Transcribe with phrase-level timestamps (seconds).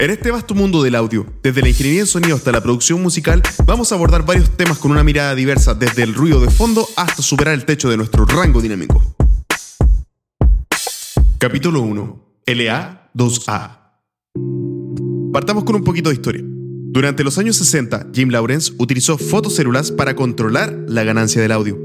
[0.00, 3.42] En este vasto mundo del audio, desde la ingeniería en sonido hasta la producción musical,
[3.66, 7.20] vamos a abordar varios temas con una mirada diversa, desde el ruido de fondo hasta
[7.20, 9.14] superar el techo de nuestro rango dinámico.
[11.36, 12.42] Capítulo 1.
[12.46, 13.78] LA2A.
[15.34, 16.44] Partamos con un poquito de historia.
[16.46, 21.78] Durante los años 60, Jim Lawrence utilizó fotocélulas para controlar la ganancia del audio,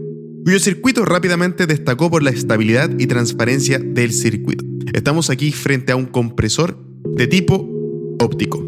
[0.45, 4.64] cuyo circuito rápidamente destacó por la estabilidad y transparencia del circuito.
[4.94, 7.75] Estamos aquí frente a un compresor de tipo
[8.20, 8.64] óptico.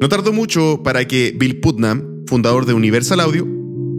[0.00, 3.46] No tardó mucho para que Bill Putnam, fundador de Universal Audio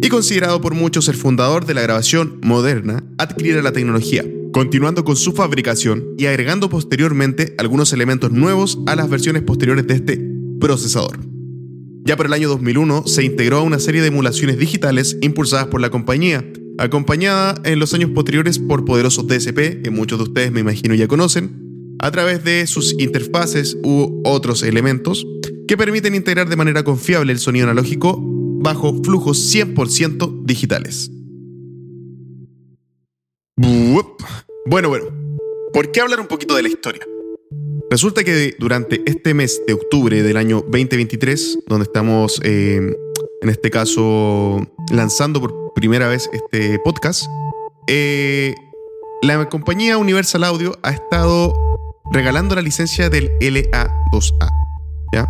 [0.01, 4.23] y considerado por muchos el fundador de la grabación moderna, adquiriera la tecnología,
[4.53, 9.95] continuando con su fabricación y agregando posteriormente algunos elementos nuevos a las versiones posteriores de
[9.95, 10.23] este
[10.59, 11.19] procesador.
[12.05, 15.81] Ya por el año 2001 se integró a una serie de emulaciones digitales impulsadas por
[15.81, 16.45] la compañía,
[16.77, 21.07] acompañada en los años posteriores por poderosos DSP, que muchos de ustedes me imagino ya
[21.07, 21.66] conocen,
[21.99, 25.25] a través de sus interfaces u otros elementos
[25.67, 31.11] que permiten integrar de manera confiable el sonido analógico bajo flujos 100% digitales.
[34.69, 35.05] Bueno, bueno,
[35.71, 37.01] ¿por qué hablar un poquito de la historia?
[37.89, 42.81] Resulta que durante este mes de octubre del año 2023, donde estamos eh,
[43.41, 44.59] en este caso
[44.91, 47.23] lanzando por primera vez este podcast,
[47.87, 48.53] eh,
[49.21, 51.53] la compañía Universal Audio ha estado
[52.11, 54.49] regalando la licencia del LA2A,
[55.13, 55.27] ¿ya?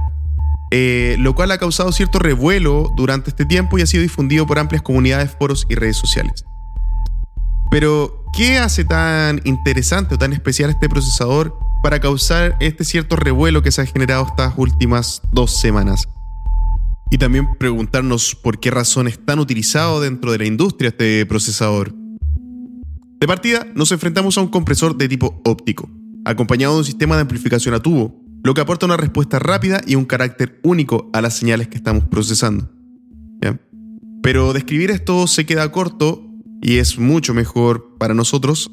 [0.72, 4.60] Eh, lo cual ha causado cierto revuelo durante este tiempo y ha sido difundido por
[4.60, 6.44] amplias comunidades, foros y redes sociales.
[7.72, 13.62] Pero, ¿qué hace tan interesante o tan especial este procesador para causar este cierto revuelo
[13.62, 16.08] que se ha generado estas últimas dos semanas.
[17.10, 21.94] Y también preguntarnos por qué razón es tan utilizado dentro de la industria este procesador.
[23.20, 25.90] De partida, nos enfrentamos a un compresor de tipo óptico,
[26.30, 29.96] acompañado de un sistema de amplificación a tubo, lo que aporta una respuesta rápida y
[29.96, 32.70] un carácter único a las señales que estamos procesando.
[34.22, 36.28] Pero describir esto se queda corto
[36.62, 38.70] y es mucho mejor para nosotros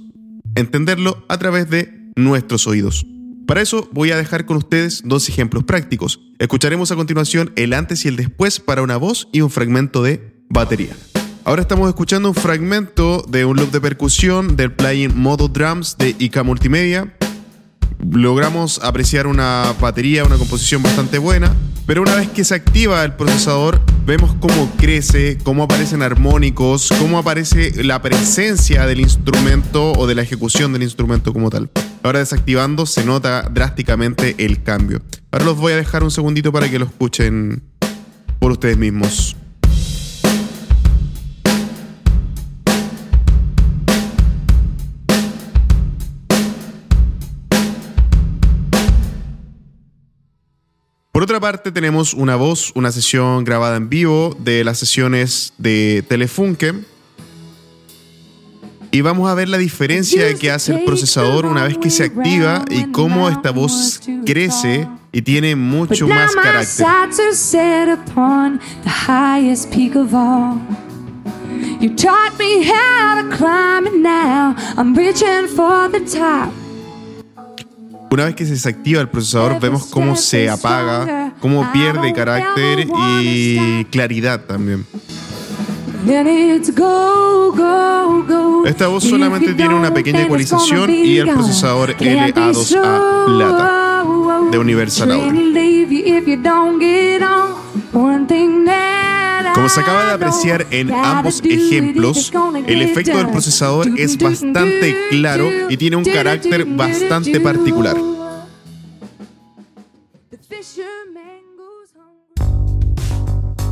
[0.57, 3.07] entenderlo a través de nuestros oídos.
[3.47, 6.21] Para eso voy a dejar con ustedes dos ejemplos prácticos.
[6.39, 10.43] Escucharemos a continuación el antes y el después para una voz y un fragmento de
[10.49, 10.97] batería.
[11.45, 16.17] Ahora estamos escuchando un fragmento de un loop de percusión del plugin Modo Drums de
[16.19, 17.15] IK Multimedia
[18.11, 21.55] logramos apreciar una batería, una composición bastante buena,
[21.87, 27.19] pero una vez que se activa el procesador, vemos cómo crece, cómo aparecen armónicos, cómo
[27.19, 31.71] aparece la presencia del instrumento o de la ejecución del instrumento como tal.
[32.03, 35.03] Ahora desactivando se nota drásticamente el cambio.
[35.31, 37.63] Ahora los voy a dejar un segundito para que lo escuchen
[38.39, 39.37] por ustedes mismos.
[51.25, 56.75] Otra parte, tenemos una voz, una sesión grabada en vivo de las sesiones de Telefunke.
[58.91, 62.65] Y vamos a ver la diferencia que hace el procesador una vez que se activa
[62.71, 66.87] y cómo esta voz crece y tiene mucho más carácter.
[71.81, 76.53] You taught me how to climb and now I'm reaching for the top.
[78.15, 82.87] Una vez que se desactiva el procesador, vemos cómo se apaga, cómo pierde carácter
[83.21, 84.87] y claridad también.
[88.67, 94.05] Esta voz solamente tiene una pequeña ecualización y el procesador LA2A Plata
[94.49, 95.33] de Universal Audio.
[99.55, 102.33] Como se acaba de apreciar en ambos ejemplos,
[102.67, 107.97] el efecto del procesador es bastante claro y tiene un carácter bastante particular.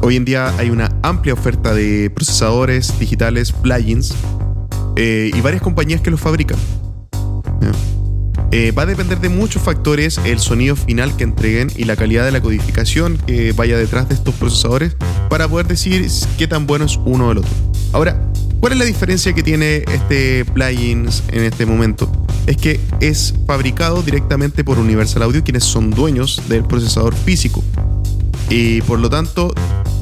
[0.05, 4.15] Hoy en día hay una amplia oferta de procesadores digitales, plugins
[4.97, 6.59] eh, y varias compañías que los fabrican.
[7.61, 7.92] Eh,
[8.53, 12.33] va a depender de muchos factores el sonido final que entreguen y la calidad de
[12.33, 14.95] la codificación que vaya detrás de estos procesadores
[15.31, 16.07] para poder decir
[16.37, 17.51] qué tan bueno es uno del otro.
[17.93, 18.21] Ahora,
[18.61, 22.13] ¿cuál es la diferencia que tiene este plugin en este momento?
[22.47, 27.65] Es que es fabricado directamente por Universal Audio, quienes son dueños del procesador físico.
[28.51, 29.55] Y por lo tanto,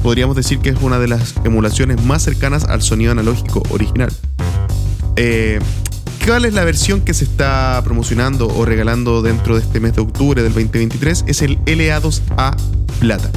[0.03, 4.11] podríamos decir que es una de las emulaciones más cercanas al sonido analógico original.
[5.15, 5.59] Eh,
[6.25, 10.01] ¿Cuál es la versión que se está promocionando o regalando dentro de este mes de
[10.01, 11.25] octubre del 2023?
[11.27, 12.55] Es el LA2A
[12.99, 13.31] Plata.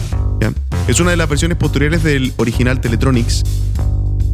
[0.86, 3.42] Es una de las versiones posteriores del original Teletronics,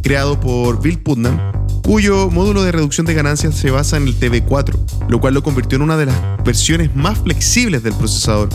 [0.03, 1.39] creado por Bill Putnam,
[1.81, 5.77] cuyo módulo de reducción de ganancias se basa en el TV4, lo cual lo convirtió
[5.77, 8.49] en una de las versiones más flexibles del procesador.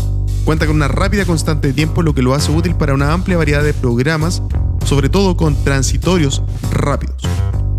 [0.44, 3.38] Cuenta con una rápida constante de tiempo, lo que lo hace útil para una amplia
[3.38, 4.42] variedad de programas,
[4.84, 7.22] sobre todo con transitorios rápidos.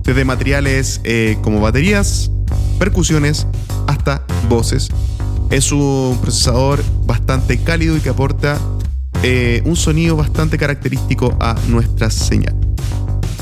[0.07, 2.31] Desde materiales eh, como baterías,
[2.79, 3.45] percusiones,
[3.87, 4.87] hasta voces.
[5.49, 8.57] Es un procesador bastante cálido y que aporta
[9.21, 12.55] eh, un sonido bastante característico a nuestra señal.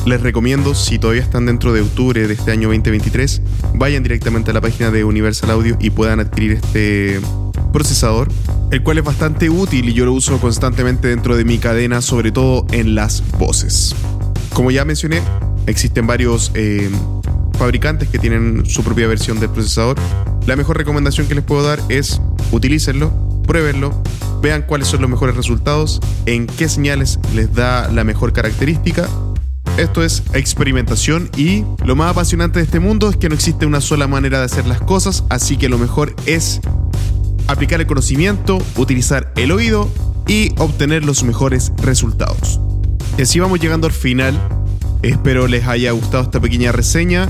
[0.07, 3.43] Les recomiendo, si todavía están dentro de octubre de este año 2023,
[3.75, 7.21] vayan directamente a la página de Universal Audio y puedan adquirir este
[7.73, 8.27] procesador,
[8.71, 12.31] el cual es bastante útil y yo lo uso constantemente dentro de mi cadena, sobre
[12.31, 13.95] todo en las voces.
[14.51, 15.21] Como ya mencioné,
[15.67, 16.89] existen varios eh,
[17.57, 19.97] fabricantes que tienen su propia versión del procesador.
[20.45, 22.21] La mejor recomendación que les puedo dar es
[22.51, 23.11] utilícenlo,
[23.43, 24.03] pruébenlo,
[24.41, 29.07] vean cuáles son los mejores resultados, en qué señales les da la mejor característica
[29.77, 33.81] esto es experimentación y lo más apasionante de este mundo es que no existe una
[33.81, 36.61] sola manera de hacer las cosas, así que lo mejor es
[37.47, 39.91] aplicar el conocimiento, utilizar el oído
[40.27, 42.61] y obtener los mejores resultados.
[43.17, 44.39] Y así vamos llegando al final.
[45.05, 47.29] Espero les haya gustado esta pequeña reseña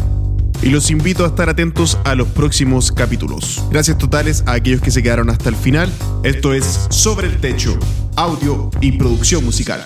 [0.62, 3.66] y los invito a estar atentos a los próximos capítulos.
[3.70, 5.92] Gracias totales a aquellos que se quedaron hasta el final.
[6.24, 7.78] Esto es Sobre el Techo,
[8.16, 9.86] audio y producción musical.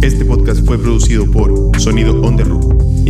[0.00, 2.44] Este podcast fue producido por Sonido On The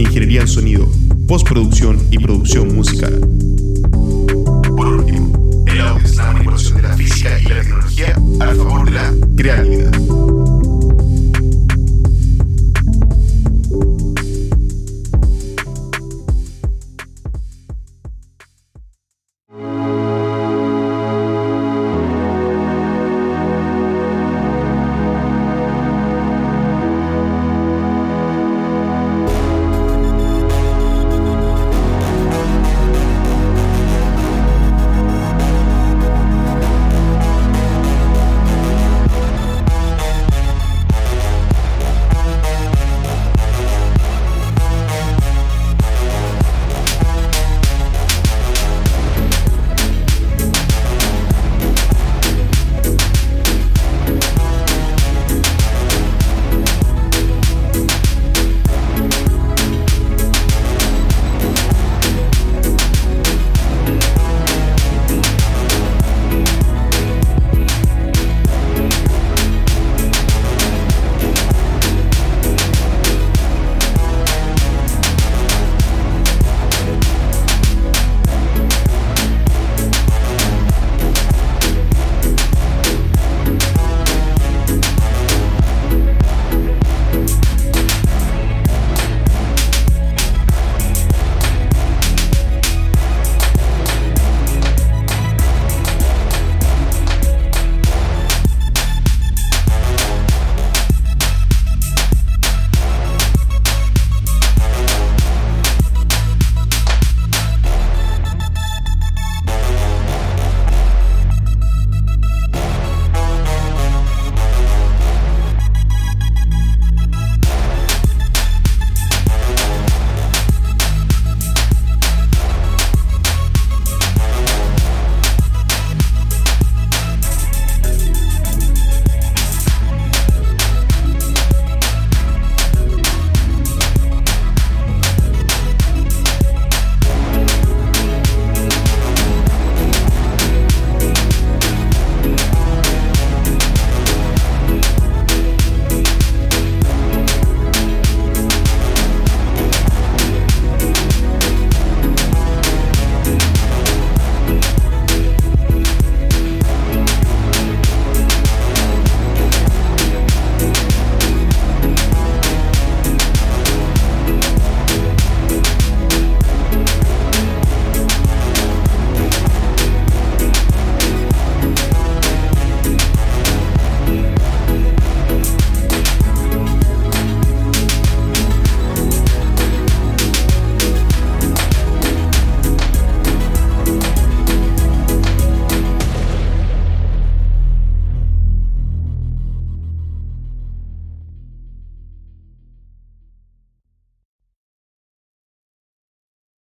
[0.01, 0.91] Ingeniería en Sonido,
[1.29, 3.21] Postproducción y Producción Musical.
[4.75, 8.87] Por último, el audio es la manipulación de la física y la tecnología a favor
[8.87, 9.82] de la creatividad.